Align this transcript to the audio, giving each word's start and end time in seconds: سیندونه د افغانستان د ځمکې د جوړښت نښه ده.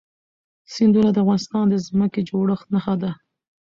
سیندونه 0.73 1.09
د 1.13 1.17
افغانستان 1.23 1.65
د 1.69 1.75
ځمکې 1.87 2.21
د 2.23 2.25
جوړښت 2.29 2.67
نښه 2.73 2.95
ده. 3.01 3.11